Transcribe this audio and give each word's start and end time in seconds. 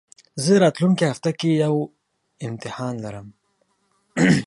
زه 0.43 0.53
راتلونکي 0.63 1.03
هفته 1.11 1.29
کي 1.41 1.49
يو 1.63 1.75
امتحان 2.47 2.95
لرم 3.03 3.27